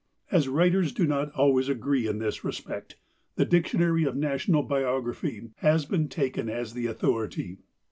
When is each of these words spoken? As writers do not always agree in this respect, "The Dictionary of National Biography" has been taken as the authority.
As 0.31 0.47
writers 0.47 0.93
do 0.93 1.05
not 1.05 1.31
always 1.33 1.69
agree 1.69 2.07
in 2.07 2.17
this 2.17 2.43
respect, 2.43 2.95
"The 3.35 3.45
Dictionary 3.45 4.03
of 4.03 4.15
National 4.15 4.63
Biography" 4.63 5.51
has 5.57 5.85
been 5.85 6.09
taken 6.09 6.49
as 6.49 6.73
the 6.73 6.87
authority. 6.87 7.59